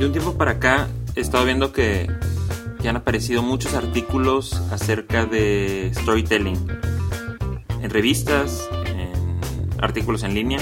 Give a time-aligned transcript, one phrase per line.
[0.00, 2.10] De un tiempo para acá he estado viendo que,
[2.88, 6.56] han aparecido muchos artículos acerca de storytelling
[7.82, 9.12] en revistas, en
[9.78, 10.58] artículos en línea,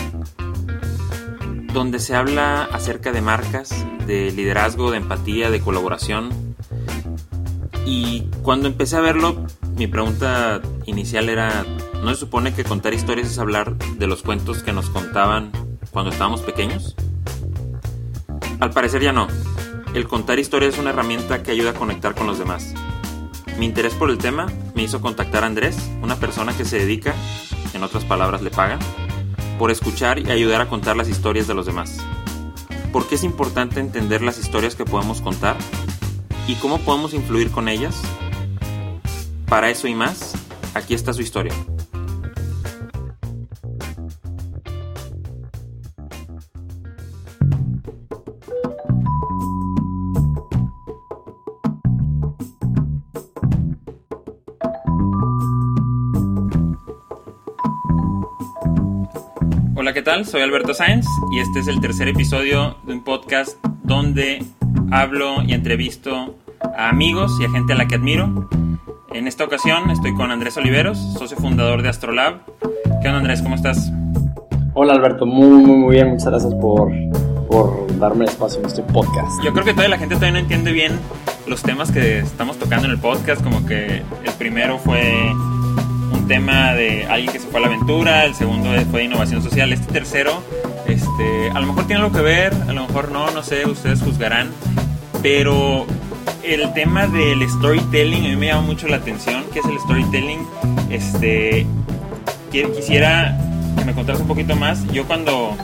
[1.72, 6.30] donde se habla acerca de marcas, de liderazgo, de empatía, de colaboración.
[7.86, 9.46] Y cuando empecé a verlo,
[9.76, 11.64] mi pregunta inicial era,
[12.02, 15.52] ¿no se supone que contar historias es hablar de los cuentos que nos contaban
[15.92, 16.96] cuando estábamos pequeños?
[18.60, 19.28] Al parecer ya no.
[19.94, 22.74] El contar historias es una herramienta que ayuda a conectar con los demás.
[23.56, 27.14] Mi interés por el tema me hizo contactar a Andrés, una persona que se dedica,
[27.72, 28.80] en otras palabras le pagan,
[29.58, 31.98] por escuchar y ayudar a contar las historias de los demás.
[32.92, 35.56] ¿Por qué es importante entender las historias que podemos contar?
[36.46, 38.00] ¿Y cómo podemos influir con ellas?
[39.48, 40.34] Para eso y más,
[40.74, 41.54] aquí está su historia.
[60.08, 60.24] Tal?
[60.24, 64.42] Soy Alberto Sáenz y este es el tercer episodio de un podcast donde
[64.90, 68.48] hablo y entrevisto a amigos y a gente a la que admiro.
[69.12, 72.40] En esta ocasión estoy con Andrés Oliveros, socio fundador de Astrolab.
[73.02, 73.42] ¿Qué onda Andrés?
[73.42, 73.92] ¿Cómo estás?
[74.72, 76.90] Hola Alberto, muy muy muy bien, muchas gracias por,
[77.46, 79.44] por darme espacio en este podcast.
[79.44, 80.98] Yo creo que toda la gente todavía no entiende bien
[81.46, 85.34] los temas que estamos tocando en el podcast, como que el primero fue
[86.38, 89.72] tema de alguien que se fue a la aventura, el segundo fue de innovación social,
[89.72, 90.40] este tercero,
[90.86, 94.00] este, a lo mejor tiene algo que ver, a lo mejor no, no sé, ustedes
[94.00, 94.48] juzgarán,
[95.20, 95.84] pero
[96.44, 100.38] el tema del storytelling a mí me llama mucho la atención, ¿qué es el storytelling?
[100.90, 101.66] Este,
[102.52, 103.36] quisiera
[103.76, 105.56] que me contaras un poquito más, yo cuando,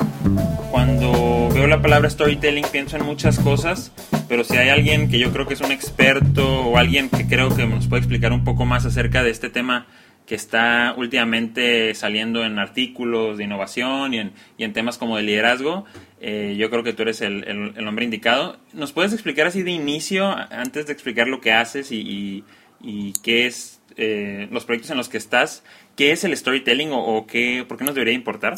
[0.72, 3.92] cuando veo la palabra storytelling pienso en muchas cosas,
[4.28, 7.54] pero si hay alguien que yo creo que es un experto o alguien que creo
[7.54, 9.86] que nos puede explicar un poco más acerca de este tema,
[10.26, 15.22] que está últimamente saliendo en artículos de innovación y en, y en temas como de
[15.22, 15.84] liderazgo,
[16.20, 18.56] eh, yo creo que tú eres el, el, hombre indicado.
[18.72, 22.44] ¿Nos puedes explicar así de inicio, antes de explicar lo que haces y,
[22.80, 25.62] y, qué es eh, los proyectos en los que estás,
[25.96, 28.54] qué es el storytelling o, qué, por qué nos debería importar?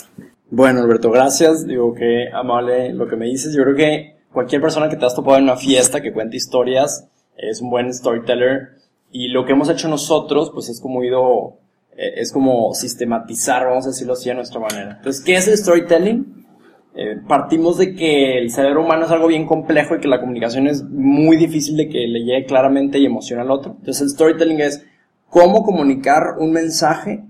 [0.48, 1.66] Bueno, Alberto, gracias.
[1.66, 3.53] Digo que amable lo que me dices.
[3.53, 7.09] Yo creo que cualquier persona que te has topado en una fiesta que cuente historias
[7.37, 8.75] es un buen storyteller
[9.11, 11.59] y lo que hemos hecho nosotros, pues es como ido,
[11.97, 14.97] eh, es como sistematizar, vamos a decirlo así, a nuestra manera.
[14.97, 16.47] Entonces, ¿qué es el storytelling?
[16.94, 20.66] Eh, partimos de que el cerebro humano es algo bien complejo y que la comunicación
[20.66, 23.77] es muy difícil de que le llegue claramente y emocione al otro.
[23.78, 24.84] Entonces, el storytelling es
[25.28, 27.22] cómo comunicar un mensaje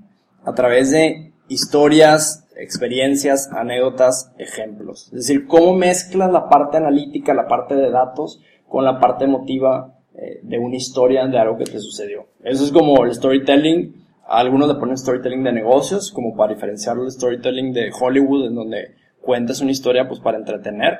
[0.44, 5.06] a través de historias, experiencias, anécdotas, ejemplos.
[5.06, 9.95] Es decir, cómo mezclas la parte analítica, la parte de datos, con la parte emotiva
[10.18, 12.26] eh, de una historia de algo que te sucedió.
[12.42, 14.06] Eso es como el storytelling.
[14.26, 18.94] Algunos le ponen storytelling de negocios, como para diferenciar el storytelling de Hollywood, en donde
[19.20, 20.98] cuentas una historia pues para entretener.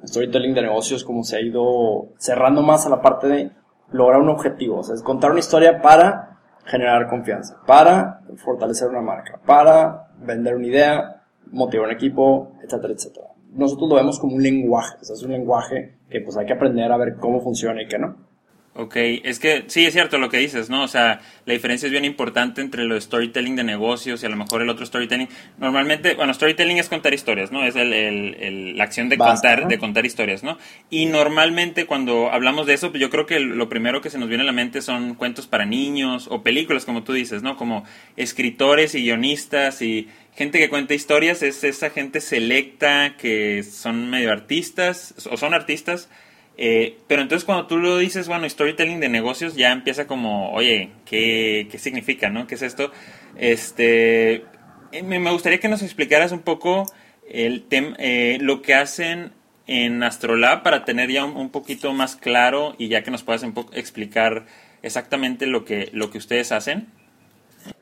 [0.00, 3.50] El storytelling de negocios como se ha ido cerrando más a la parte de
[3.90, 4.78] lograr un objetivo.
[4.78, 10.54] O sea, es contar una historia para generar confianza, para fortalecer una marca, para vender
[10.54, 13.26] una idea, motivar un equipo, etcétera, etcétera.
[13.54, 16.52] Nosotros lo vemos como un lenguaje, o sea, es un lenguaje que pues hay que
[16.52, 18.31] aprender a ver cómo funciona y qué no.
[18.74, 20.82] Ok, es que sí es cierto lo que dices, ¿no?
[20.82, 24.30] O sea, la diferencia es bien importante entre lo de storytelling de negocios y a
[24.30, 25.28] lo mejor el otro storytelling.
[25.58, 27.66] Normalmente, bueno, storytelling es contar historias, ¿no?
[27.66, 29.68] Es el, el, el la acción de Basta, contar, ¿no?
[29.68, 30.56] de contar historias, ¿no?
[30.88, 34.30] Y normalmente cuando hablamos de eso, pues yo creo que lo primero que se nos
[34.30, 37.58] viene a la mente son cuentos para niños o películas, como tú dices, ¿no?
[37.58, 37.84] Como
[38.16, 44.32] escritores y guionistas y gente que cuenta historias, es esa gente selecta que son medio
[44.32, 46.08] artistas o son artistas
[46.56, 50.90] eh, pero entonces cuando tú lo dices, bueno, storytelling de negocios, ya empieza como, oye,
[51.04, 52.46] ¿qué, qué significa, no?
[52.46, 52.90] ¿Qué es esto?
[53.36, 54.44] Este,
[54.92, 56.86] eh, me gustaría que nos explicaras un poco
[57.28, 59.32] el tema, eh, lo que hacen
[59.66, 63.44] en Astrolab para tener ya un, un, poquito más claro y ya que nos puedas
[63.72, 64.44] explicar
[64.82, 66.88] exactamente lo que, lo que ustedes hacen.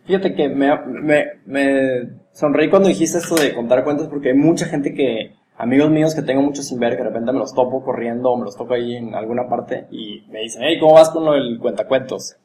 [0.07, 4.67] Fíjate que me, me, me sonreí cuando dijiste esto de contar cuentos porque hay mucha
[4.67, 7.85] gente que amigos míos que tengo mucho sin ver, que de repente me los topo
[7.85, 11.11] corriendo o me los toco ahí en alguna parte y me dicen, hey, ¿cómo vas
[11.11, 12.37] con lo del cuentacuentos?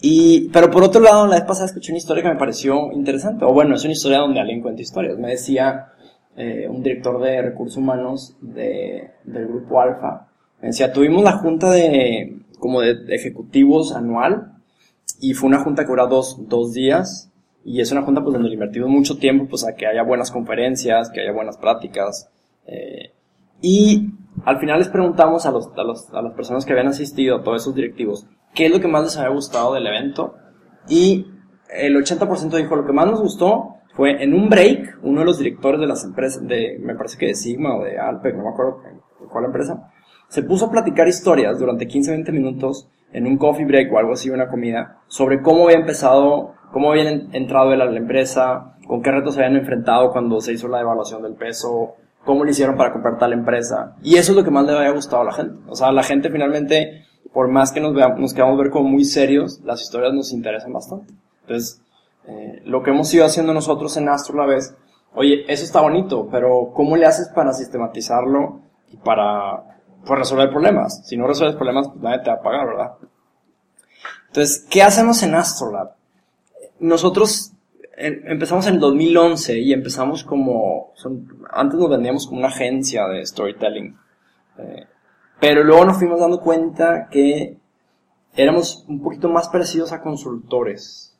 [0.00, 3.44] Y, pero por otro lado, la vez pasada escuché una historia que me pareció interesante,
[3.44, 5.16] o bueno, es una historia donde alguien cuenta historias.
[5.16, 5.92] Me decía
[6.36, 10.26] eh, un director de recursos humanos de, del grupo Alfa,
[10.60, 14.54] me decía, tuvimos la junta de, como de, de ejecutivos anual,
[15.20, 17.31] y fue una junta que duró dos, dos días,
[17.64, 20.30] y es una junta pues donde le invertimos mucho tiempo pues a que haya buenas
[20.30, 22.28] conferencias, que haya buenas prácticas.
[22.66, 23.12] Eh,
[23.60, 24.10] y
[24.44, 27.42] al final les preguntamos a, los, a, los, a las personas que habían asistido, a
[27.42, 30.34] todos esos directivos, qué es lo que más les había gustado del evento.
[30.88, 31.26] Y
[31.72, 35.38] el 80% dijo, lo que más nos gustó fue en un break, uno de los
[35.38, 38.50] directores de las empresas, de, me parece que de Sigma o de Alpec, no me
[38.50, 38.82] acuerdo
[39.30, 39.90] cuál empresa,
[40.32, 44.30] se puso a platicar historias durante 15-20 minutos en un coffee break o algo así,
[44.30, 49.34] una comida, sobre cómo había empezado, cómo habían entrado en la empresa, con qué retos
[49.34, 53.18] se habían enfrentado cuando se hizo la evaluación del peso, cómo lo hicieron para comprar
[53.18, 53.94] tal empresa.
[54.02, 55.54] Y eso es lo que más le había gustado a la gente.
[55.68, 59.60] O sea, la gente finalmente, por más que nos, veamos, nos ver como muy serios,
[59.64, 61.12] las historias nos interesan bastante.
[61.42, 61.82] Entonces,
[62.26, 64.74] eh, lo que hemos ido haciendo nosotros en Astro la vez,
[65.12, 69.71] oye, eso está bonito, pero ¿cómo le haces para sistematizarlo y para
[70.06, 71.06] pues, resolver problemas?
[71.06, 72.92] Si no resuelves problemas, pues nadie te va a pagar, ¿verdad?
[74.28, 75.92] Entonces, ¿qué hacemos en Astrolab?
[76.80, 77.52] Nosotros
[77.96, 80.92] empezamos en 2011 y empezamos como,
[81.50, 83.96] antes nos vendíamos como una agencia de storytelling,
[84.58, 84.86] eh,
[85.40, 87.58] pero luego nos fuimos dando cuenta que
[88.34, 91.16] éramos un poquito más parecidos a consultores.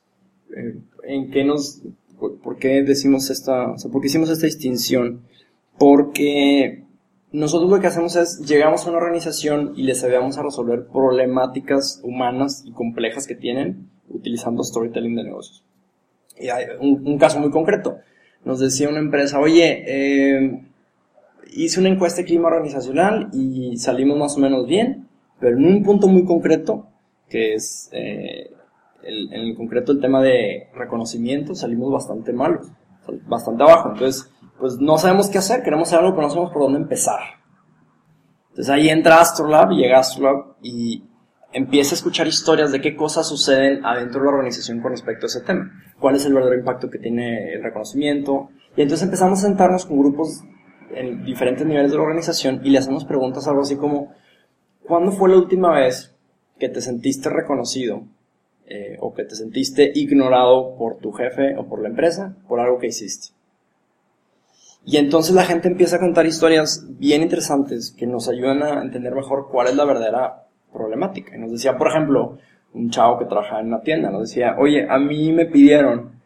[0.55, 1.81] Eh, ¿En qué nos,
[2.41, 5.21] por, qué decimos esta, o sea, por qué hicimos esta distinción?
[5.77, 6.83] Porque
[7.33, 11.99] nosotros lo que hacemos es, llegamos a una organización y les ayudamos a resolver problemáticas
[12.03, 15.63] humanas y complejas que tienen utilizando storytelling de negocios.
[16.39, 17.97] Y hay un, caso muy concreto.
[18.45, 20.63] Nos decía una empresa, oye, eh,
[21.53, 25.07] hice una encuesta de clima organizacional y salimos más o menos bien,
[25.39, 26.87] pero en un punto muy concreto,
[27.29, 28.51] que es eh,
[29.03, 32.67] el, en el concreto el tema de reconocimiento, salimos bastante malos,
[33.27, 33.89] bastante abajo.
[33.93, 37.19] Entonces, pues no sabemos qué hacer, queremos hacer algo, pero no sabemos por dónde empezar.
[38.49, 41.03] Entonces ahí entra Astrolab llega Astrolab y
[41.53, 45.27] empieza a escuchar historias de qué cosas suceden adentro de la organización con respecto a
[45.27, 45.71] ese tema.
[45.99, 48.49] Cuál es el verdadero impacto que tiene el reconocimiento.
[48.75, 50.43] Y entonces empezamos a sentarnos con grupos
[50.91, 54.13] en diferentes niveles de la organización y le hacemos preguntas algo así como,
[54.83, 56.15] ¿cuándo fue la última vez
[56.59, 58.03] que te sentiste reconocido
[58.67, 62.77] eh, o que te sentiste ignorado por tu jefe o por la empresa por algo
[62.77, 63.32] que hiciste?
[64.85, 69.15] Y entonces la gente empieza a contar historias bien interesantes que nos ayudan a entender
[69.15, 70.43] mejor cuál es la verdadera
[70.73, 71.35] problemática.
[71.35, 72.37] Y nos decía, por ejemplo,
[72.73, 76.19] un chavo que trabajaba en una tienda, nos decía, oye, a mí me pidieron,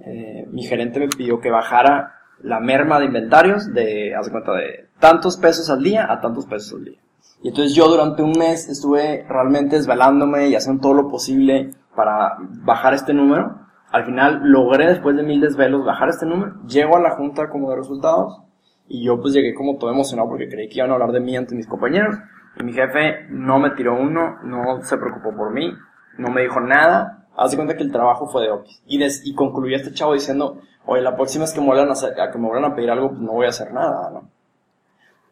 [0.00, 5.36] eh, mi gerente me pidió que bajara la merma de inventarios de, cuenta, de tantos
[5.36, 6.98] pesos al día a tantos pesos al día.
[7.42, 12.36] Y entonces yo durante un mes estuve realmente desvelándome y haciendo todo lo posible para
[12.64, 13.61] bajar este número.
[13.92, 16.54] Al final logré después de mil desvelos bajar este número.
[16.66, 18.40] Llego a la junta como de resultados
[18.88, 21.36] y yo pues llegué como todo emocionado porque creí que iban a hablar de mí
[21.36, 22.16] ante mis compañeros.
[22.58, 25.74] Y mi jefe no me tiró uno, no se preocupó por mí,
[26.16, 27.26] no me dijo nada.
[27.36, 28.82] Haz de cuenta que el trabajo fue de Opis.
[28.86, 32.30] Y, des, y concluyó este chavo diciendo, oye, la próxima vez que me vuelvan a,
[32.30, 34.28] que me a pedir algo, pues no voy a hacer nada, ¿no?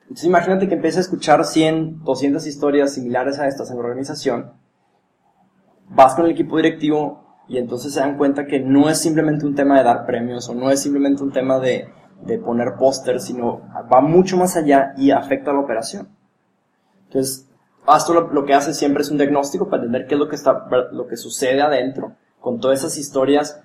[0.02, 4.52] Entonces imagínate que empieces a escuchar 100, 200 historias similares a estas en la organización.
[5.88, 7.19] Vas con el equipo directivo
[7.50, 10.55] y entonces se dan cuenta que no es simplemente un tema de dar premios o
[10.55, 11.88] no es simplemente un tema de,
[12.23, 13.62] de poner póster, sino
[13.93, 16.08] va mucho más allá y afecta a la operación.
[17.08, 17.49] Entonces,
[17.88, 20.69] Astro lo, que hace siempre es un diagnóstico para entender qué es lo que, está,
[20.93, 23.61] lo que sucede adentro, con todas esas historias,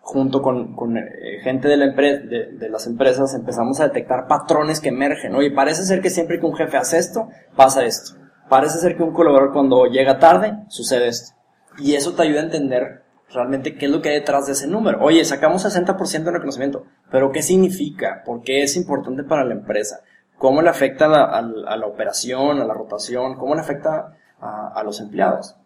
[0.00, 1.04] junto con, con eh,
[1.42, 5.34] gente de, la de, de, las empresas, empezamos a detectar patrones que emergen.
[5.34, 8.16] Oye, parece ser que siempre que un jefe hace esto, pasa esto.
[8.48, 11.34] Parece ser que un colaborador cuando llega tarde, sucede esto.
[11.76, 14.66] Y eso te ayuda a entender realmente qué es lo que hay detrás de ese
[14.66, 15.02] número.
[15.02, 18.22] Oye, sacamos 60% de reconocimiento, pero ¿qué significa?
[18.24, 20.00] ¿Por qué es importante para la empresa?
[20.38, 25.56] cómo le afecta a la, operación, a la rotación, cómo le afecta a, los empleados.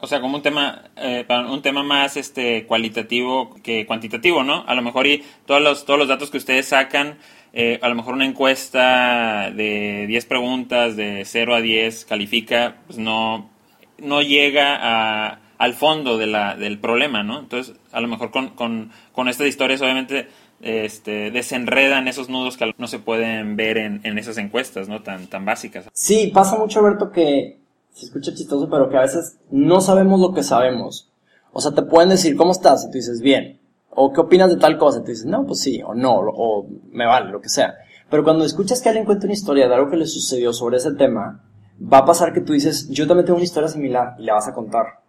[0.00, 4.64] O sea, como un tema, eh, un tema más este cualitativo que cuantitativo, ¿no?
[4.66, 7.18] A lo mejor y todos los, todos los datos que ustedes sacan,
[7.52, 12.98] eh, a lo mejor una encuesta de 10 preguntas de 0 a 10 califica, pues
[12.98, 13.50] no,
[13.98, 17.38] no llega a, al fondo de la, del problema, ¿no?
[17.38, 20.26] Entonces, a lo mejor con, con, con estas historias, obviamente,
[20.62, 25.02] este, desenredan esos nudos que no se pueden ver en, en esas encuestas, ¿no?
[25.02, 25.86] Tan, tan básicas.
[25.92, 27.60] Sí, pasa mucho, Alberto, que
[27.92, 31.12] se escucha chistoso, pero que a veces no sabemos lo que sabemos.
[31.52, 32.84] O sea, te pueden decir, ¿cómo estás?
[32.84, 33.60] Y tú dices, bien.
[33.90, 35.00] O, ¿qué opinas de tal cosa?
[35.00, 37.74] Y tú dices, no, pues sí, o no, o me vale, lo que sea.
[38.08, 40.94] Pero cuando escuchas que alguien cuenta una historia de algo que le sucedió sobre ese
[40.94, 41.44] tema,
[41.80, 44.48] va a pasar que tú dices, yo también tengo una historia similar y la vas
[44.48, 44.99] a contar.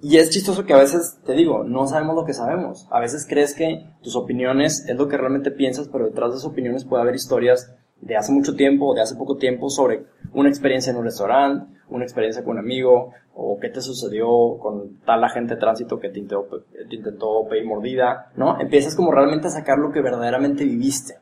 [0.00, 2.86] Y es chistoso que a veces, te digo, no sabemos lo que sabemos.
[2.90, 6.50] A veces crees que tus opiniones es lo que realmente piensas, pero detrás de esas
[6.50, 10.48] opiniones puede haber historias de hace mucho tiempo o de hace poco tiempo sobre una
[10.48, 15.24] experiencia en un restaurante, una experiencia con un amigo, o qué te sucedió con tal
[15.24, 18.60] agente de tránsito que te intentó, te intentó pedir mordida, ¿no?
[18.60, 21.14] Empiezas como realmente a sacar lo que verdaderamente viviste.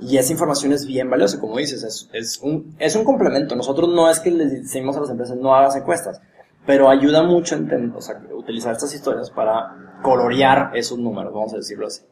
[0.00, 3.54] Y esa información es bien valiosa, como dices, es, es, un, es un complemento.
[3.54, 6.20] Nosotros no es que les decimos a las empresas no hagas encuestas,
[6.66, 7.58] pero ayuda mucho a
[7.96, 12.02] o sea, utilizar estas historias para colorear esos números, vamos a decirlo así.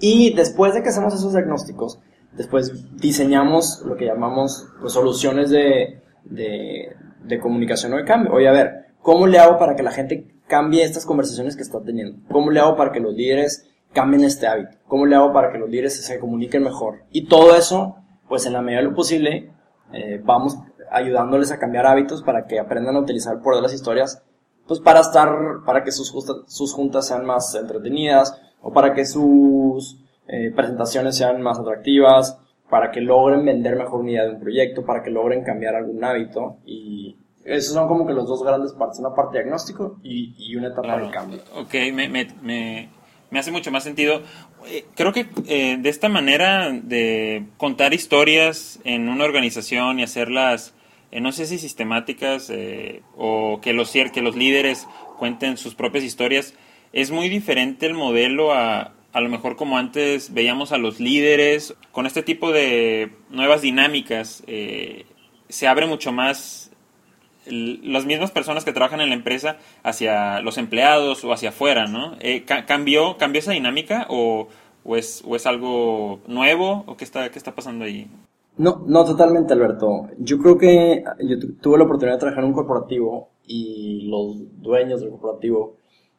[0.00, 2.00] Y después de que hacemos esos diagnósticos,
[2.32, 8.32] después diseñamos lo que llamamos pues, soluciones de, de, comunicación o de cambio.
[8.32, 11.80] Oye, a ver, ¿cómo le hago para que la gente cambie estas conversaciones que está
[11.80, 12.18] teniendo?
[12.30, 14.78] ¿Cómo le hago para que los líderes cambien este hábito?
[14.86, 17.02] ¿Cómo le hago para que los líderes se comuniquen mejor?
[17.10, 17.96] Y todo eso,
[18.28, 19.52] pues en la medida de lo posible,
[19.92, 20.56] eh, vamos
[20.90, 24.22] ayudándoles a cambiar hábitos para que aprendan a utilizar el poder de las historias,
[24.66, 25.30] pues para estar,
[25.64, 26.12] para que sus,
[26.46, 32.90] sus juntas sean más entretenidas o para que sus eh, presentaciones sean más atractivas, para
[32.90, 36.58] que logren vender mejor una idea de un proyecto, para que logren cambiar algún hábito
[36.64, 40.68] y esos son como que los dos grandes partes, una parte diagnóstico y, y una
[40.68, 41.40] etapa de cambio.
[41.56, 42.90] Ok, me, me, me,
[43.30, 44.22] me, hace mucho más sentido.
[44.68, 50.74] Eh, creo que eh, de esta manera de contar historias en una organización y hacerlas,
[51.10, 52.52] eh, no sé si sistemáticas
[53.16, 54.86] o que los, que los líderes
[55.18, 56.54] cuenten sus propias historias,
[56.92, 61.74] es muy diferente el modelo a, a lo mejor como antes veíamos a los líderes,
[61.92, 64.42] con este tipo de nuevas dinámicas,
[65.48, 66.70] se abre mucho más
[67.46, 72.16] las mismas personas que trabajan en la empresa hacia los empleados o hacia afuera, ¿no?
[72.20, 74.48] Eh, ¿cambió, ¿Cambió esa dinámica o,
[74.84, 78.08] o, es, o es algo nuevo o qué está, qué está pasando ahí?
[78.60, 80.10] No, no, totalmente, Alberto.
[80.18, 85.00] Yo creo que yo tuve la oportunidad de trabajar en un corporativo y los dueños
[85.00, 85.76] del corporativo,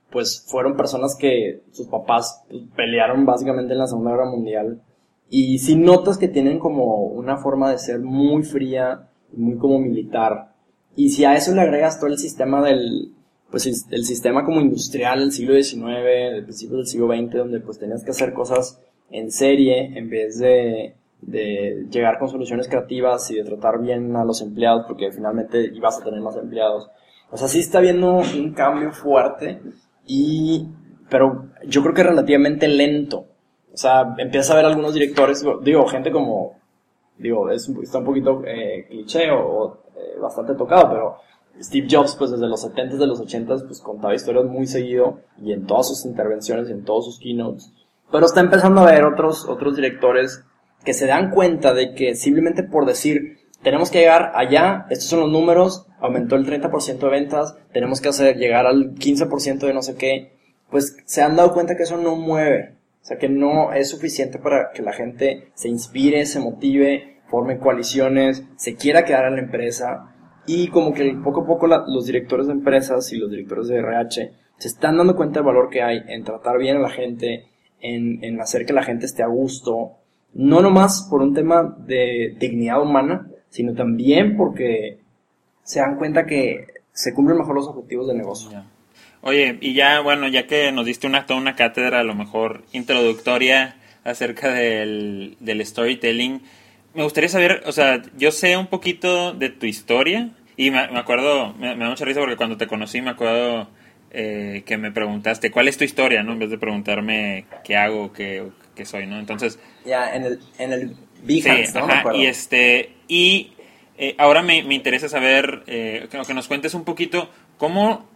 [0.09, 2.43] pues fueron personas que sus papás
[2.75, 4.81] pelearon básicamente en la Segunda Guerra Mundial
[5.29, 10.55] y si notas que tienen como una forma de ser muy fría, muy como militar,
[10.95, 13.13] y si a eso le agregas todo el sistema del,
[13.51, 17.77] pues el, sistema como industrial del siglo XIX, del principio del siglo XX, donde pues
[17.77, 18.81] tenías que hacer cosas
[19.11, 24.25] en serie en vez de, de llegar con soluciones creativas y de tratar bien a
[24.25, 26.89] los empleados, porque finalmente ibas a tener más empleados.
[27.29, 29.61] O sea, sí está habiendo un cambio fuerte
[30.05, 30.67] y,
[31.09, 33.25] pero yo creo que relativamente lento.
[33.73, 36.57] O sea, empieza a ver algunos directores, digo, gente como,
[37.17, 41.17] digo, es, está un poquito eh, cliché o eh, bastante tocado, pero
[41.61, 45.53] Steve Jobs, pues desde los 70s, de los 80s, pues contaba historias muy seguido y
[45.53, 47.71] en todas sus intervenciones en todos sus keynotes.
[48.11, 50.43] Pero está empezando a ver otros, otros directores
[50.83, 55.19] que se dan cuenta de que simplemente por decir, tenemos que llegar allá, estos son
[55.21, 59.83] los números, aumentó el 30% de ventas, tenemos que hacer llegar al 15% de no
[59.83, 60.31] sé qué,
[60.69, 62.75] pues se han dado cuenta que eso no mueve.
[63.01, 67.57] O sea, que no es suficiente para que la gente se inspire, se motive, forme
[67.57, 70.13] coaliciones, se quiera quedar en la empresa
[70.45, 74.31] y como que poco a poco los directores de empresas y los directores de RH
[74.57, 77.47] se están dando cuenta del valor que hay en tratar bien a la gente,
[77.79, 80.00] en, en hacer que la gente esté a gusto,
[80.33, 84.99] no nomás por un tema de dignidad humana, sino también porque
[85.63, 88.63] se dan cuenta que se cumplen mejor los objetivos de negocio.
[89.21, 93.75] Oye, y ya, bueno, ya que nos diste una, una cátedra a lo mejor introductoria
[94.03, 96.41] acerca del, del storytelling,
[96.93, 101.53] me gustaría saber, o sea, yo sé un poquito de tu historia y me, acuerdo,
[101.53, 103.69] me, da mucha risa porque cuando te conocí me acuerdo
[104.11, 106.33] eh, que me preguntaste cuál es tu historia, ¿no?
[106.33, 108.43] En vez de preguntarme qué hago, qué,
[108.75, 109.19] qué soy, ¿no?
[109.19, 109.59] Entonces...
[109.85, 111.85] Ya, en el, en el Behance, ¿no?
[111.85, 113.51] Ajá, y este, y
[113.97, 118.09] eh, ahora me, me, interesa saber, eh, que, que nos cuentes un poquito cómo,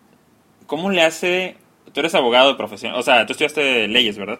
[0.65, 1.57] cómo le hace,
[1.93, 4.39] tú eres abogado de profesión, o sea, tú estudiaste leyes, ¿verdad?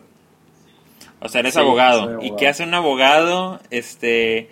[1.19, 2.19] O sea, eres abogado.
[2.21, 4.49] ¿Y qué hace un abogado este,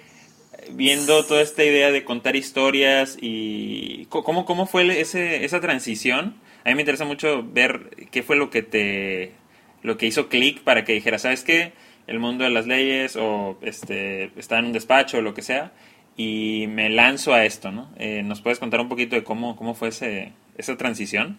[0.71, 6.35] viendo toda esta idea de contar historias y cómo, cómo fue ese, esa transición?
[6.65, 9.33] A mí me interesa mucho ver qué fue lo que te
[9.83, 11.73] lo que hizo clic para que dijera, ¿sabes qué?
[12.07, 15.71] El mundo de las leyes o este está en un despacho o lo que sea
[16.15, 17.89] y me lanzo a esto, ¿no?
[17.97, 21.37] Eh, ¿Nos puedes contar un poquito de cómo, cómo fue ese, esa transición?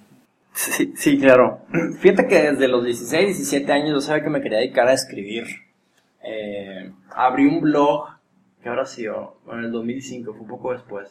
[0.52, 1.60] Sí, sí, claro.
[2.00, 5.44] Fíjate que desde los 16, 17 años yo sabía que me quería dedicar a escribir.
[6.22, 8.06] Eh, abrí un blog,
[8.62, 9.06] que ahora sí,
[9.44, 11.08] bueno, en el 2005, fue un poco después.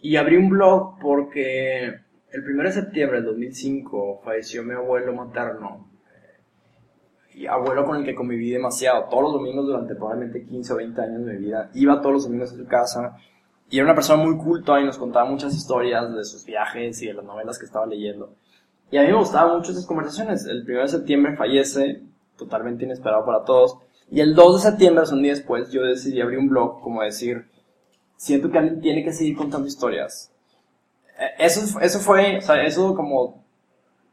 [0.00, 1.84] Y abrí un blog porque
[2.32, 5.89] el 1 de septiembre del 2005 falleció mi abuelo materno.
[7.34, 9.04] Y abuelo con el que conviví demasiado.
[9.08, 11.70] Todos los domingos durante probablemente 15 o 20 años de mi vida.
[11.74, 13.16] Iba todos los domingos a su casa.
[13.70, 17.06] Y era una persona muy culta y nos contaba muchas historias de sus viajes y
[17.06, 18.34] de las novelas que estaba leyendo.
[18.90, 20.44] Y a mí me gustaban mucho esas conversaciones.
[20.46, 22.02] El 1 de septiembre fallece,
[22.36, 23.78] totalmente inesperado para todos.
[24.10, 27.46] Y el 2 de septiembre, un día después, yo decidí abrir un blog, como decir,
[28.16, 30.32] siento que alguien tiene que seguir contando historias.
[31.16, 33.44] E, eso, eso fue, o sea, eso como,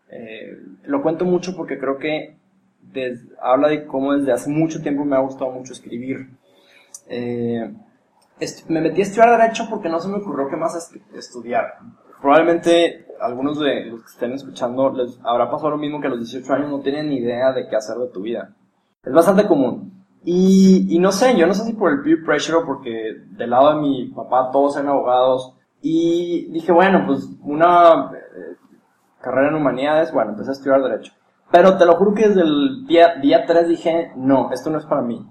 [0.10, 2.38] eh, lo cuento mucho porque creo que
[3.42, 6.30] habla de cómo desde hace mucho tiempo me ha gustado mucho escribir.
[7.08, 7.72] eh,
[8.68, 11.80] me metí a estudiar Derecho porque no se me ocurrió qué más estudiar.
[12.22, 16.20] Probablemente algunos de los que estén escuchando les habrá pasado lo mismo que a los
[16.20, 18.56] 18 años no tienen ni idea de qué hacer de tu vida.
[19.04, 20.06] Es bastante común.
[20.24, 23.76] Y, no sé, yo no sé si por el peer pressure o porque del lado
[23.76, 25.56] de mi papá todos eran abogados.
[25.82, 28.58] Y dije, bueno, pues una eh,
[29.22, 31.14] carrera en humanidades, bueno, empecé a estudiar Derecho.
[31.52, 34.86] Pero te lo juro que desde el día, día 3 dije, no, esto no es
[34.86, 35.26] para mí.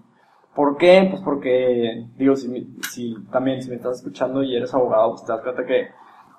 [0.55, 1.07] ¿Por qué?
[1.11, 5.33] Pues porque, digo, si, si también, si me estás escuchando y eres abogado, pues te
[5.33, 5.89] das cuenta que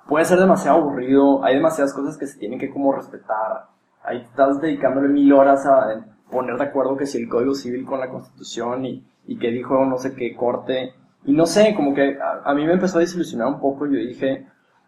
[0.07, 3.67] puede ser demasiado aburrido, hay demasiadas cosas que se tienen que como respetar.
[4.03, 7.99] Ahí estás dedicándole mil horas a poner de acuerdo que si el Código Civil con
[7.99, 10.93] la Constitución y, y que dijo no sé qué corte.
[11.25, 13.99] Y no sé, como que a, mí me empezó a desilusionar un poco y yo
[13.99, 14.47] dije,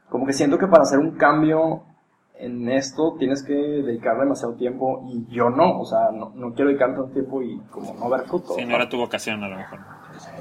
[0.10, 1.84] como que siento que para hacer un cambio
[2.39, 6.69] en esto tienes que dedicar demasiado tiempo y yo no, o sea, no, no quiero
[6.69, 8.53] dedicar tanto tiempo y como no ver fruto.
[8.55, 9.79] Sí, no era tu vocación a lo mejor.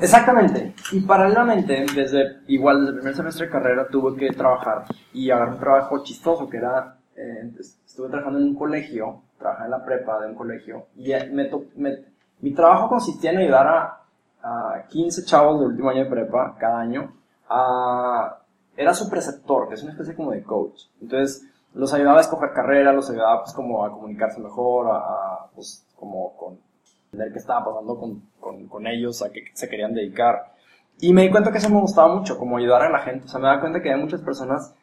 [0.00, 0.75] Exactamente.
[0.93, 5.55] Y paralelamente, desde igual desde el primer semestre de carrera tuve que trabajar y agarrar
[5.55, 10.21] un trabajo chistoso que era, eh, estuve trabajando en un colegio, trabajé en la prepa
[10.21, 12.05] de un colegio y me, me
[12.40, 14.02] mi trabajo consistía en ayudar a,
[14.43, 17.12] a 15 chavos del último año de prepa cada año
[17.49, 18.38] a...
[18.76, 20.83] Era su preceptor, que es una especie como de coach.
[21.00, 25.87] Entonces, los ayudaba a escoger carrera, los ayudaba pues como a comunicarse mejor, a, pues
[25.97, 26.59] como con
[27.07, 30.53] entender qué estaba pasando con, con, con, ellos, a qué se querían dedicar.
[31.01, 33.27] Y me di cuenta que eso me gustaba mucho, como ayudar a la gente.
[33.27, 34.75] O sea, me da cuenta que hay muchas personas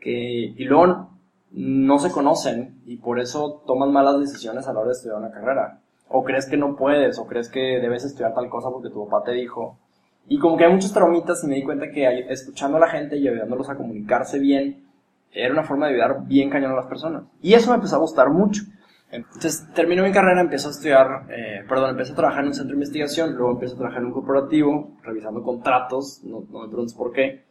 [0.00, 0.10] que,
[0.56, 1.10] y luego
[1.50, 5.30] no se conocen y por eso toman malas decisiones a la hora de estudiar una
[5.30, 5.80] carrera.
[6.08, 9.24] O crees que no puedes, o crees que debes estudiar tal cosa porque tu papá
[9.24, 9.78] te dijo.
[10.26, 13.16] Y como que hay muchos traumitas y me di cuenta que escuchando a la gente
[13.16, 14.87] y ayudándolos a comunicarse bien,
[15.32, 17.24] era una forma de ayudar bien cañón a las personas.
[17.40, 18.62] Y eso me empezó a gustar mucho.
[19.10, 22.72] Entonces termino mi carrera, empiezo a estudiar, eh, perdón, empecé a trabajar en un centro
[22.72, 26.94] de investigación, luego empiezo a trabajar en un corporativo, revisando contratos, no, no me preguntes
[26.94, 27.46] por qué.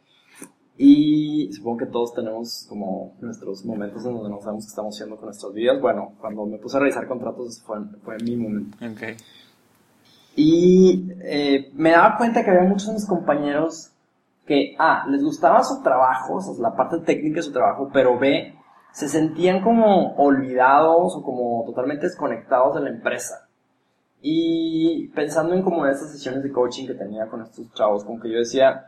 [0.80, 5.16] Y supongo que todos tenemos como nuestros momentos en donde no sabemos qué estamos haciendo
[5.16, 5.80] con nuestras vidas.
[5.80, 8.76] Bueno, cuando me puse a revisar contratos fue, fue mi momento.
[8.94, 9.16] Okay.
[10.36, 13.90] Y eh, me daba cuenta que había muchos de mis compañeros
[14.48, 18.54] que A, les gustaba su trabajo, la parte técnica de su trabajo, pero B,
[18.90, 23.48] se sentían como olvidados o como totalmente desconectados de la empresa.
[24.20, 28.32] Y pensando en como esas sesiones de coaching que tenía con estos chavos, como que
[28.32, 28.86] yo decía,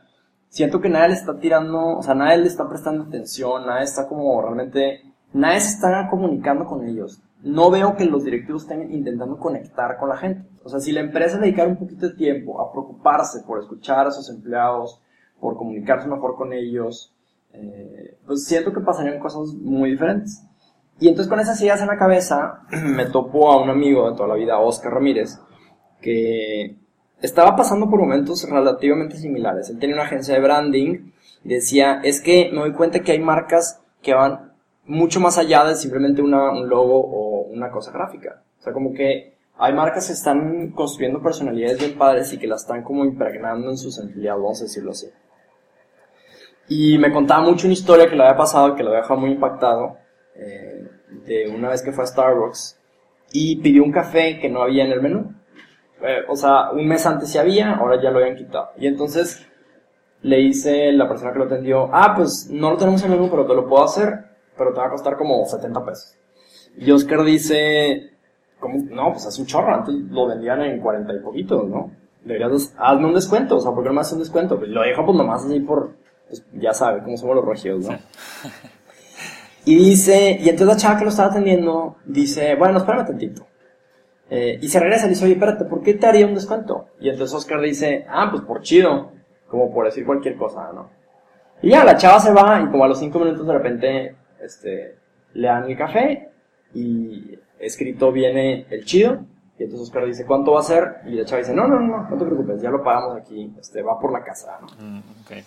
[0.49, 4.09] siento que nadie le está tirando, o sea, nadie le está prestando atención, nadie está
[4.09, 5.03] como realmente,
[5.35, 7.21] nadie se está comunicando con ellos.
[7.43, 10.49] No veo que los directivos estén intentando conectar con la gente.
[10.65, 14.11] O sea, si la empresa dedicara un poquito de tiempo a preocuparse por escuchar a
[14.11, 15.01] sus empleados,
[15.41, 17.15] por comunicarse mejor con ellos,
[17.53, 20.43] eh, pues siento que pasarían cosas muy diferentes.
[21.01, 24.29] Y entonces con esas ideas en la cabeza me topo a un amigo de toda
[24.29, 25.39] la vida, Oscar Ramírez,
[26.01, 26.77] que
[27.23, 29.71] estaba pasando por momentos relativamente similares.
[29.71, 31.13] Él tenía una agencia de branding
[31.45, 34.53] y decía, es que me doy cuenta que hay marcas que van
[34.85, 38.43] mucho más allá de simplemente una, un logo o una cosa gráfica.
[38.59, 42.63] O sea, como que hay marcas que están construyendo personalidades bien padres y que las
[42.63, 45.07] están como impregnando en sus empleados, vamos a decirlo así.
[46.71, 49.33] Y me contaba mucho una historia que le había pasado, que lo había dejado muy
[49.33, 49.99] impactado,
[50.37, 50.89] eh,
[51.27, 52.79] de una vez que fue a Starbucks
[53.33, 55.35] y pidió un café que no había en el menú.
[56.01, 58.71] Eh, o sea, un mes antes sí había, ahora ya lo habían quitado.
[58.79, 59.45] Y entonces
[60.23, 63.29] le dice la persona que lo atendió, ah, pues no lo tenemos en el menú,
[63.29, 66.17] pero te lo puedo hacer, pero te va a costar como 70 pesos.
[66.79, 68.13] Y Oscar dice.
[68.63, 71.91] No, pues hace un chorro, antes lo vendían en 40 y poquitos, ¿no?
[72.23, 74.57] Deberías, hazme un descuento, o sea, ¿por qué no me haces un descuento?
[74.57, 75.95] Pues lo dejo pues nomás así por,
[76.31, 77.99] pues, ya sabe cómo somos los regios, ¿no?
[79.65, 83.47] y dice, y entonces la chava que lo estaba atendiendo dice, bueno, espérame tantito.
[84.31, 86.91] Eh, y se regresa y dice, oye, espérate, ¿por qué te haría un descuento?
[87.01, 89.11] Y entonces Oscar dice, ah, pues por chido,
[89.49, 90.89] como por decir cualquier cosa, ¿no?
[91.63, 94.99] Y ya, la chava se va y como a los cinco minutos de repente, este,
[95.35, 96.31] le dan el café
[96.73, 99.25] y escrito viene el chido.
[99.59, 101.01] Y entonces Oscar dice, ¿cuánto va a ser?
[101.07, 103.83] Y la chava dice, no, no, no, no te preocupes, ya lo pagamos aquí, este,
[103.83, 104.69] va por la casa, ¿no?
[104.79, 105.43] Mm, okay.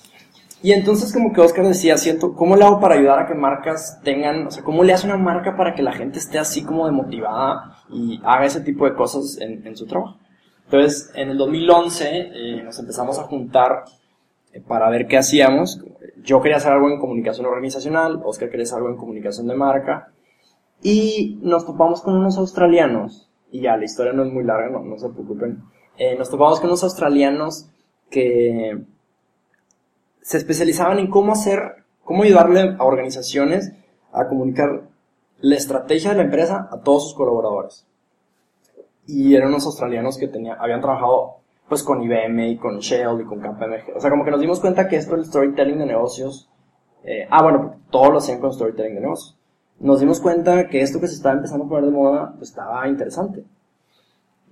[0.63, 3.99] Y entonces como que Oscar decía, siento, ¿cómo le hago para ayudar a que marcas
[4.01, 6.85] tengan, o sea, cómo le hace una marca para que la gente esté así como
[6.85, 10.17] demotivada y haga ese tipo de cosas en, en su trabajo?
[10.63, 13.83] Entonces, en el 2011 eh, nos empezamos a juntar
[14.53, 15.83] eh, para ver qué hacíamos.
[16.23, 20.13] Yo quería hacer algo en comunicación organizacional, Oscar quería hacer algo en comunicación de marca.
[20.81, 24.79] Y nos topamos con unos australianos, y ya, la historia no es muy larga, no,
[24.79, 25.61] no se preocupen.
[25.97, 27.67] Eh, nos topamos con unos australianos
[28.09, 28.81] que
[30.23, 33.73] se especializaban en cómo hacer, cómo ayudarle a organizaciones
[34.13, 34.83] a comunicar
[35.41, 37.85] la estrategia de la empresa a todos sus colaboradores.
[39.05, 43.25] Y eran unos australianos que tenía, habían trabajado, pues con IBM y con Shell y
[43.25, 43.97] con KPMG.
[43.97, 46.49] O sea, como que nos dimos cuenta que esto del storytelling de negocios,
[47.03, 49.37] eh, ah, bueno, todo lo hacían con storytelling de negocios.
[49.79, 52.87] Nos dimos cuenta que esto que se estaba empezando a poner de moda, pues estaba
[52.87, 53.43] interesante.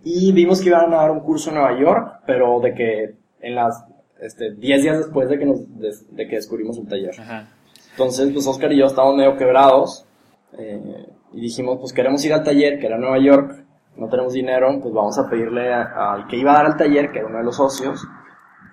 [0.03, 3.55] Y vimos que iban a dar un curso en Nueva York, pero de que en
[3.55, 3.85] las,
[4.21, 7.15] este, 10 días después de que nos, de, que descubrimos el taller.
[7.91, 10.05] Entonces, pues Oscar y yo estábamos medio quebrados,
[10.57, 14.79] eh, y dijimos, pues queremos ir al taller, que era Nueva York, no tenemos dinero,
[14.81, 17.43] pues vamos a pedirle al que iba a dar al taller, que era uno de
[17.43, 18.07] los socios,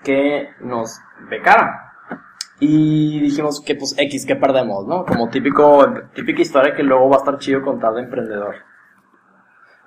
[0.04, 1.92] que nos becara.
[2.60, 5.04] Y dijimos que pues X, que perdemos, ¿no?
[5.04, 5.84] Como típico,
[6.14, 8.56] típica historia que luego va a estar chido contar de emprendedor.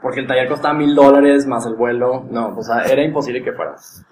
[0.01, 2.25] Porque el taller costaba mil dólares más el vuelo.
[2.29, 4.05] No, pues era imposible que fueras.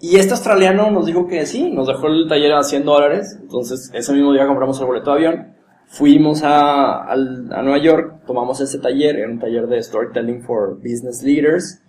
[0.00, 3.38] Y este australiano nos dijo que sí, nos dejó el taller a 100 dólares.
[3.40, 5.56] Entonces ese mismo día compramos el boleto de avión
[5.88, 11.22] Fuimos a, a, Nueva York, tomamos ese taller, era un taller de Storytelling for Business
[11.22, 11.80] Leaders.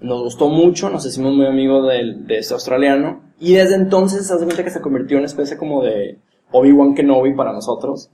[0.00, 3.22] Nos gustó mucho, nos hicimos muy amigos de, de este australiano.
[3.40, 6.20] Y desde entonces, hace cuenta que se convirtió en una especie como de
[6.52, 8.10] Obi-Wan Kenobi para nosotros.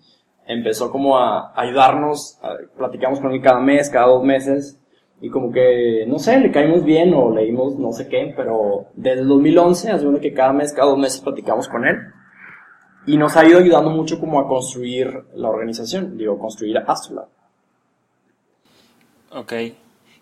[0.46, 2.38] Empezó como a ayudarnos,
[2.76, 4.80] platicamos con él cada mes, cada dos meses.
[5.22, 9.20] Y como que, no sé, le caímos bien o leímos no sé qué, pero desde
[9.20, 11.96] el 2011, hace cuenta que cada mes, cada dos meses platicamos con él
[13.06, 17.28] y nos ha ido ayudando mucho como a construir la organización, digo, construir Astrolab.
[19.30, 19.52] Ok.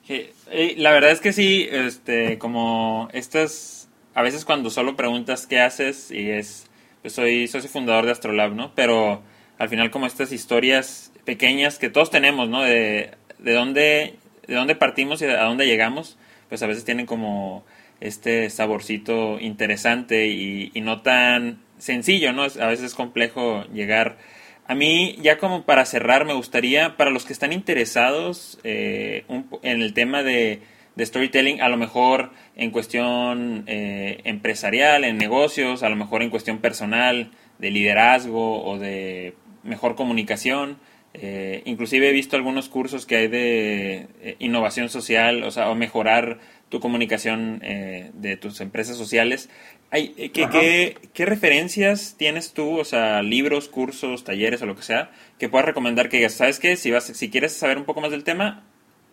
[0.08, 5.60] Eh, la verdad es que sí, este, como estas, a veces cuando solo preguntas qué
[5.60, 6.68] haces y es,
[7.02, 8.72] pues soy socio fundador de Astrolab, ¿no?
[8.74, 9.22] Pero
[9.58, 12.62] al final como estas historias pequeñas que todos tenemos, ¿no?
[12.62, 14.14] De, de dónde,
[14.50, 17.64] de dónde partimos y a dónde llegamos, pues a veces tienen como
[18.00, 22.42] este saborcito interesante y, y no tan sencillo, ¿no?
[22.42, 24.18] A veces es complejo llegar.
[24.66, 29.24] A mí, ya como para cerrar, me gustaría, para los que están interesados eh,
[29.62, 30.62] en el tema de,
[30.98, 36.58] storytelling, a lo mejor en cuestión eh, empresarial, en negocios, a lo mejor en cuestión
[36.58, 40.78] personal, de liderazgo o de mejor comunicación.
[41.12, 46.38] Eh, inclusive he visto algunos cursos que hay de innovación social, o sea, o mejorar
[46.68, 49.48] tu comunicación de tus empresas sociales.
[49.92, 55.10] Eh, ¿qué, qué, referencias tienes tú, o sea, libros, cursos, talleres o lo que sea,
[55.36, 56.76] que puedas recomendar que digas, ¿sabes qué?
[56.76, 58.62] Si, vas, si quieres saber un poco más del tema,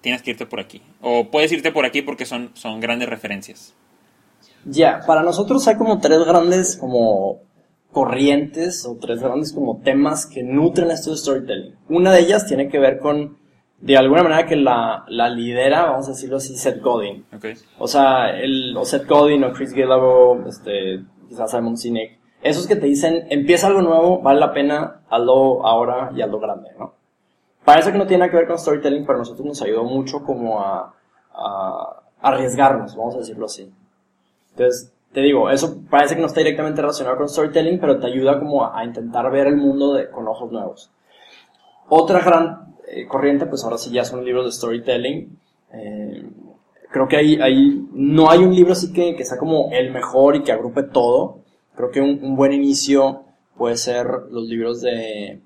[0.01, 0.83] tienes que irte por aquí.
[1.01, 3.73] O puedes irte por aquí porque son, son grandes referencias.
[4.65, 7.39] Ya, para nosotros hay como tres grandes como
[7.97, 11.75] corrientes o tres grandes como temas que nutren esto de storytelling.
[11.89, 13.39] Una de ellas tiene que ver con
[13.79, 17.25] de alguna manera que la, la lidera, vamos a decirlo así, Seth Godin.
[17.79, 22.75] O sea, el, o Seth Godin o Chris Gallagher, este, quizás Simon Sinek, esos que
[22.75, 26.93] te dicen, empieza algo nuevo, vale la pena, hazlo ahora y hazlo grande, ¿no?
[27.65, 30.23] Parece que no tiene nada que ver con storytelling, pero a nosotros nos ayudó mucho
[30.23, 30.93] como a,
[31.33, 33.73] a arriesgarnos, vamos a decirlo así.
[34.51, 38.39] Entonces, te digo, eso parece que no está directamente relacionado con storytelling, pero te ayuda
[38.39, 40.91] como a, intentar ver el mundo de, con ojos nuevos.
[41.89, 45.39] Otra gran eh, corriente, pues ahora sí ya son libros de storytelling.
[45.73, 46.29] Eh,
[46.91, 50.35] creo que ahí, ahí no hay un libro así que, que sea como el mejor
[50.35, 51.39] y que agrupe todo.
[51.75, 53.23] Creo que un, buen inicio
[53.55, 55.41] puede ser los libros de...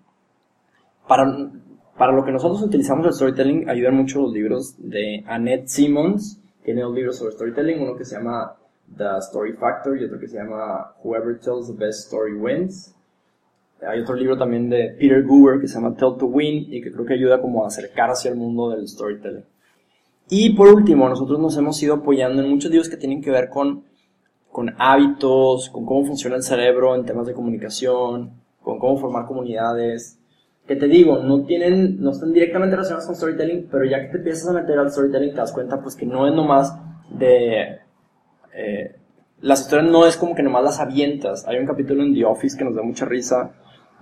[1.07, 1.49] Para,
[1.97, 6.41] para lo que nosotros utilizamos el storytelling, ayudan mucho los libros de Annette Simmons.
[6.63, 8.55] Tiene dos libros sobre storytelling, uno que se llama
[8.97, 12.95] The Story Factor y otro que se llama Whoever Tells the Best Story Wins.
[13.87, 16.91] Hay otro libro también de Peter Goober que se llama Tell to Win y que
[16.91, 19.43] creo que ayuda como a acercar hacia el mundo del storytelling.
[20.29, 23.49] Y por último, nosotros nos hemos ido apoyando en muchos libros que tienen que ver
[23.49, 23.83] con,
[24.51, 30.19] con hábitos, con cómo funciona el cerebro en temas de comunicación, con cómo formar comunidades.
[30.67, 34.17] Que te digo, no tienen, no están directamente relacionados con storytelling, pero ya que te
[34.17, 36.77] empiezas a meter al storytelling te das cuenta pues que no es nomás
[37.09, 37.79] de...
[38.53, 38.95] Eh,
[39.41, 41.47] las historias no es como que nomás las avientas.
[41.47, 43.53] Hay un capítulo en The Office que nos da mucha risa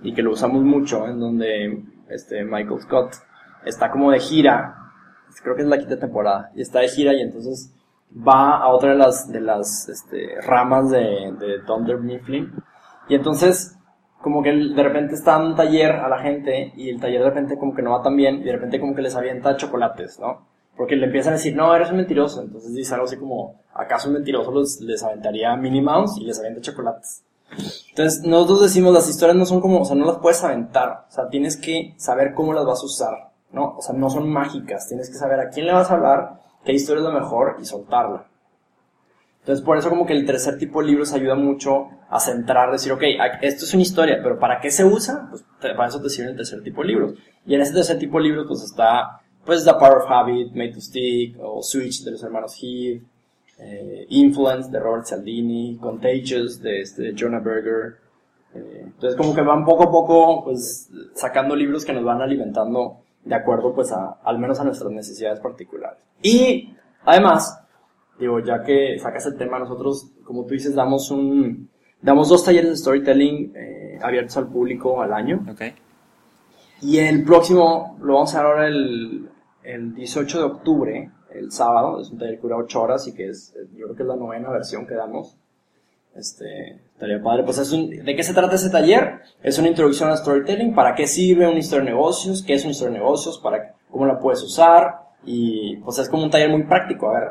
[0.02, 3.14] y que lo usamos mucho, en donde este Michael Scott
[3.64, 4.76] está como de gira,
[5.42, 7.74] creo que es la quinta temporada, y está de gira y entonces
[8.16, 12.52] va a otra de las, de las este, ramas de, de Thunder Mifflin,
[13.08, 13.76] y entonces
[14.20, 17.28] como que de repente está en un taller a la gente y el taller de
[17.28, 20.18] repente como que no va tan bien y de repente como que les avienta chocolates,
[20.20, 20.46] ¿no?
[20.76, 22.42] Porque le empiezan a decir, no, eres un mentiroso.
[22.42, 26.38] Entonces dice algo así como, ¿acaso un mentiroso les, les aventaría Minnie Mouse y les
[26.38, 27.22] avienta chocolates?
[27.90, 31.12] Entonces, nosotros decimos, las historias no son como, o sea, no las puedes aventar, o
[31.12, 33.76] sea, tienes que saber cómo las vas a usar, ¿no?
[33.76, 36.72] O sea, no son mágicas, tienes que saber a quién le vas a hablar, qué
[36.72, 38.26] historia es la mejor y soltarla.
[39.40, 42.92] Entonces, por eso como que el tercer tipo de libros ayuda mucho a centrar, decir,
[42.92, 43.02] ok,
[43.40, 45.28] esto es una historia, pero ¿para qué se usa?
[45.30, 47.14] Pues para eso te sirve el tercer tipo de libros.
[47.46, 50.74] Y en ese tercer tipo de libros, pues está, pues The Power of Habit, Made
[50.74, 53.02] to Stick, o Switch de los hermanos Heath,
[53.58, 57.96] eh, Influence de Robert Cialdini, Contagious de este Jonah Berger.
[58.54, 62.98] Eh, entonces como que van poco a poco pues sacando libros que nos van alimentando
[63.24, 65.98] de acuerdo pues a, al menos a nuestras necesidades particulares.
[66.22, 66.72] Y
[67.04, 67.60] además,
[68.20, 71.68] digo, ya que sacas el tema, nosotros, como tú dices, damos un,
[72.00, 75.44] damos dos talleres de storytelling eh, abiertos al público al año.
[75.50, 75.74] Okay.
[76.82, 79.28] Y el próximo lo vamos a hacer ahora el,
[79.62, 83.28] el 18 de octubre, el sábado, es un taller que dura 8 horas y que
[83.28, 85.36] es, yo creo que es la novena versión que damos.
[86.14, 87.44] Este, estaría padre.
[87.44, 89.20] Pues ¿de qué se trata ese taller?
[89.42, 92.72] Es una introducción a storytelling, para qué sirve una historia de negocios, qué es una
[92.72, 96.64] historia de negocios, para cómo la puedes usar y pues es como un taller muy
[96.64, 97.10] práctico.
[97.10, 97.28] A ver,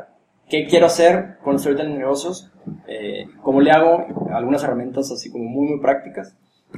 [0.48, 2.50] ¿qué quiero hacer con storytelling de negocios?
[2.86, 4.06] Eh, ¿Cómo le hago?
[4.32, 6.36] Algunas herramientas así como muy, muy prácticas.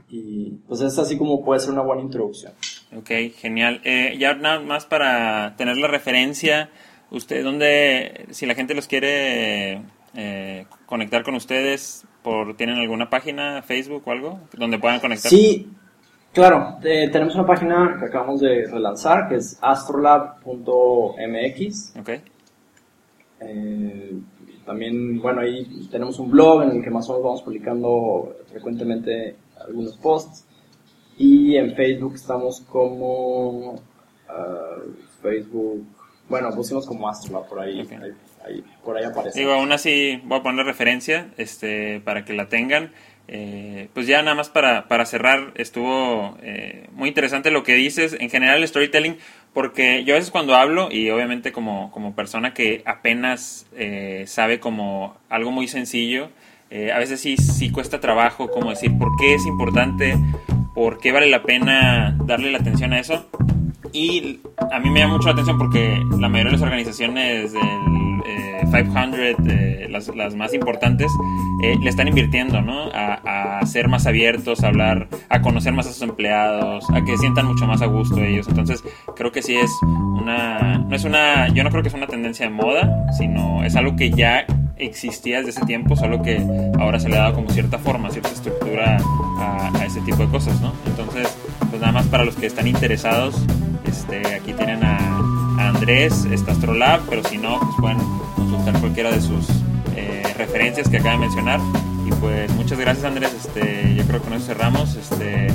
[0.08, 2.52] Y pues es así como puede ser una buena introducción.
[2.96, 3.80] Ok, genial.
[3.84, 6.70] Eh, ya nada más para tener la referencia,
[7.10, 9.82] usted, ¿dónde, si la gente los quiere
[10.14, 15.30] eh, conectar con ustedes, por ¿tienen alguna página, Facebook o algo, donde puedan conectar?
[15.30, 15.70] Sí,
[16.32, 16.78] claro.
[16.84, 21.94] Eh, tenemos una página que acabamos de relanzar, que es astrolab.mx.
[21.98, 22.10] Ok.
[23.40, 24.12] Eh,
[24.66, 29.36] también, bueno, ahí tenemos un blog en el que más o menos vamos publicando frecuentemente
[29.66, 30.46] algunos posts.
[31.18, 33.80] Y en Facebook estamos como uh,
[35.22, 35.84] Facebook,
[36.28, 37.92] bueno, pusimos como Astrolab por ahí, Ok.
[37.92, 38.10] ahí,
[38.46, 39.38] ahí- por ahí aparece.
[39.38, 42.90] Digo, aún así voy a poner referencia este, para que la tengan.
[43.28, 48.16] Eh, pues ya nada más para, para cerrar, estuvo eh, muy interesante lo que dices.
[48.18, 49.16] En general el storytelling,
[49.54, 54.58] porque yo a veces cuando hablo, y obviamente como, como persona que apenas eh, sabe
[54.60, 56.30] como algo muy sencillo,
[56.70, 60.14] eh, a veces sí, sí cuesta trabajo como decir por qué es importante,
[60.74, 63.26] por qué vale la pena darle la atención a eso.
[63.92, 67.62] Y a mí me llama mucho la atención porque la mayoría de las organizaciones del
[68.26, 71.12] eh, 500, eh, las, las más importantes,
[71.62, 72.90] eh, le están invirtiendo, ¿no?
[72.94, 77.18] A, a ser más abiertos, a hablar, a conocer más a sus empleados, a que
[77.18, 78.48] sientan mucho más a gusto ellos.
[78.48, 78.82] Entonces,
[79.14, 82.46] creo que sí es una, no es una, yo no creo que es una tendencia
[82.46, 86.44] de moda, sino es algo que ya existía desde ese tiempo, solo que
[86.78, 88.98] ahora se le ha dado como cierta forma, cierta estructura
[89.38, 90.72] a, ese tipo de cosas, ¿no?
[90.86, 91.28] Entonces,
[91.70, 93.34] pues nada más para los que están interesados,
[93.84, 94.96] este, aquí tienen a,
[95.58, 97.98] a Andrés, está Astrolab, pero si no, pues pueden
[98.36, 99.48] consultar cualquiera de sus
[99.96, 101.60] eh, referencias que acaba de mencionar.
[102.06, 104.96] Y pues muchas gracias Andrés, este, yo creo que con eso cerramos.
[104.96, 105.48] Este,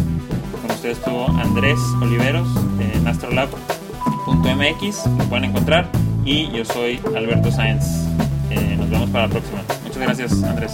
[0.62, 2.48] con ustedes estuvo Andrés Oliveros
[2.80, 5.90] en astrolab.mx, lo pueden encontrar.
[6.26, 7.86] Y yo soy Alberto Sáenz.
[8.50, 9.62] Eh, nos vemos para la próxima.
[9.84, 10.72] Muchas gracias Andrés.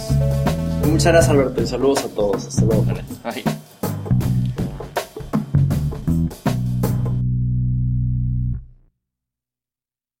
[0.86, 2.46] Muchas gracias Alberto y saludos a todos.
[2.46, 2.84] Hasta luego.
[2.84, 3.44] Vale, bye.